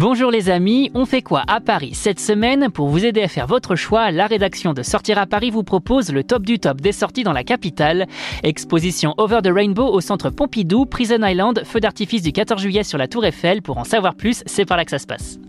[0.00, 3.48] Bonjour les amis, on fait quoi à Paris cette semaine Pour vous aider à faire
[3.48, 6.92] votre choix, la rédaction de Sortir à Paris vous propose le top du top des
[6.92, 8.06] sorties dans la capitale.
[8.44, 12.96] Exposition Over the Rainbow au centre Pompidou, Prison Island, feu d'artifice du 14 juillet sur
[12.96, 13.60] la Tour Eiffel.
[13.60, 15.40] Pour en savoir plus, c'est par là que ça se passe.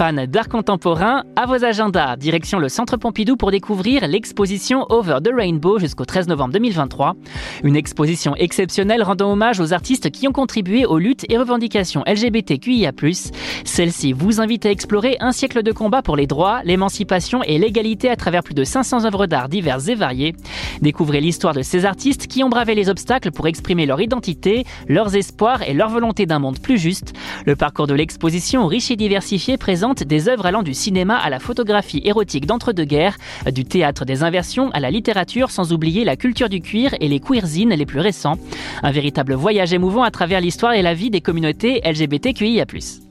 [0.00, 5.28] Fans d'art contemporain, à vos agendas, direction le Centre Pompidou pour découvrir l'exposition Over the
[5.30, 7.16] Rainbow jusqu'au 13 novembre 2023.
[7.64, 12.92] Une exposition exceptionnelle rendant hommage aux artistes qui ont contribué aux luttes et revendications LGBTQIA+.
[13.66, 18.08] Celle-ci vous invite à explorer un siècle de combat pour les droits, l'émancipation et l'égalité
[18.08, 20.34] à travers plus de 500 œuvres d'art diverses et variées.
[20.80, 25.14] Découvrez l'histoire de ces artistes qui ont bravé les obstacles pour exprimer leur identité, leurs
[25.14, 27.12] espoirs et leur volonté d'un monde plus juste.
[27.44, 31.38] Le parcours de l'exposition riche et diversifié présente des œuvres allant du cinéma à la
[31.38, 33.16] photographie érotique d'entre-deux-guerres,
[33.52, 37.20] du théâtre des inversions à la littérature, sans oublier la culture du cuir et les
[37.20, 38.38] queerzines les plus récents.
[38.82, 43.09] Un véritable voyage émouvant à travers l'histoire et la vie des communautés LGBTQIA+.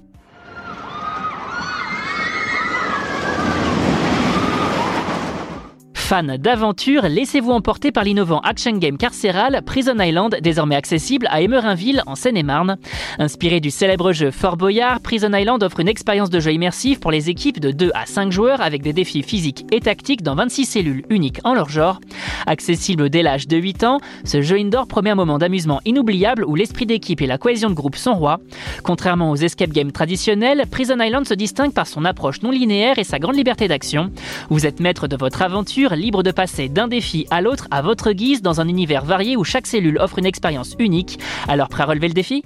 [6.09, 12.01] Fans d'aventure, laissez-vous emporter par l'innovant action game carcéral Prison Island, désormais accessible à Emerinville
[12.07, 12.77] en Seine-et-Marne.
[13.19, 17.11] Inspiré du célèbre jeu Fort Boyard, Prison Island offre une expérience de jeu immersive pour
[17.11, 20.65] les équipes de 2 à 5 joueurs avec des défis physiques et tactiques dans 26
[20.65, 22.01] cellules uniques en leur genre.
[22.47, 26.55] Accessible dès l'âge de 8 ans, ce jeu indoor promet un moment d'amusement inoubliable où
[26.55, 28.39] l'esprit d'équipe et la cohésion de groupe sont rois.
[28.81, 33.03] Contrairement aux escape games traditionnels, Prison Island se distingue par son approche non linéaire et
[33.03, 34.09] sa grande liberté d'action.
[34.49, 38.11] Vous êtes maître de votre aventure, libre de passer d'un défi à l'autre à votre
[38.11, 41.19] guise dans un univers varié où chaque cellule offre une expérience unique.
[41.47, 42.43] Alors prêt à relever le défi?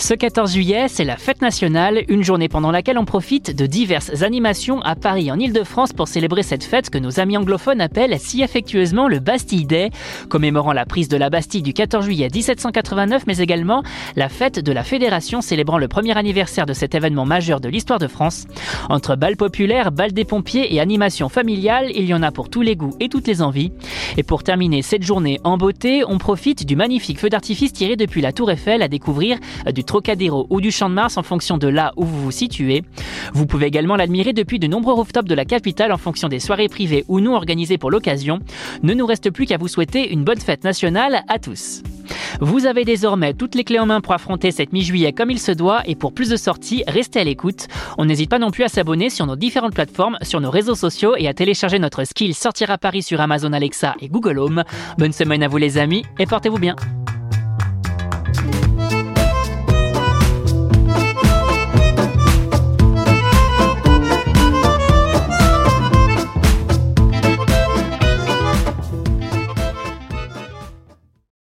[0.00, 4.22] Ce 14 juillet, c'est la fête nationale, une journée pendant laquelle on profite de diverses
[4.22, 8.44] animations à Paris en Ile-de-France pour célébrer cette fête que nos amis anglophones appellent si
[8.44, 9.90] affectueusement le Bastille Day,
[10.28, 13.82] commémorant la prise de la Bastille du 14 juillet 1789, mais également
[14.14, 17.98] la fête de la Fédération célébrant le premier anniversaire de cet événement majeur de l'histoire
[17.98, 18.46] de France.
[18.88, 22.62] Entre bal populaire, bal des pompiers et animation familiale, il y en a pour tous
[22.62, 23.72] les goûts et toutes les envies.
[24.16, 28.20] Et pour terminer cette journée en beauté, on profite du magnifique feu d'artifice tiré depuis
[28.20, 29.38] la Tour Eiffel à découvrir
[29.74, 32.84] du Trocadéro ou du Champ de Mars en fonction de là où vous vous situez.
[33.32, 36.68] Vous pouvez également l'admirer depuis de nombreux rooftops de la capitale en fonction des soirées
[36.68, 38.38] privées ou non organisées pour l'occasion.
[38.82, 41.82] Ne nous reste plus qu'à vous souhaiter une bonne fête nationale à tous.
[42.40, 45.52] Vous avez désormais toutes les clés en main pour affronter cette mi-juillet comme il se
[45.52, 47.66] doit et pour plus de sorties, restez à l'écoute.
[47.96, 51.14] On n'hésite pas non plus à s'abonner sur nos différentes plateformes, sur nos réseaux sociaux
[51.16, 54.64] et à télécharger notre skill Sortir à Paris sur Amazon Alexa et Google Home.
[54.98, 56.76] Bonne semaine à vous les amis et portez-vous bien.